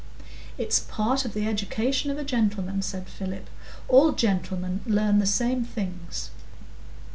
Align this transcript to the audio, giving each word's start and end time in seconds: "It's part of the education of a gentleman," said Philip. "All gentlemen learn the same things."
"It's 0.57 0.79
part 0.79 1.25
of 1.25 1.35
the 1.35 1.45
education 1.47 2.09
of 2.09 2.17
a 2.17 2.23
gentleman," 2.23 2.81
said 2.81 3.07
Philip. 3.07 3.47
"All 3.87 4.13
gentlemen 4.13 4.81
learn 4.87 5.19
the 5.19 5.27
same 5.27 5.63
things." 5.63 6.31